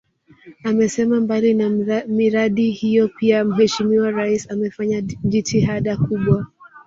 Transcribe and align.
Amesema 0.63 1.19
mbali 1.21 1.53
na 1.53 1.69
miradi 2.07 2.71
hiyo 2.71 3.07
pia 3.09 3.45
Mheshimiwa 3.45 4.11
Rais 4.11 4.51
amefanya 4.51 5.01
jitihada 5.01 5.97
kubwa 5.97 6.47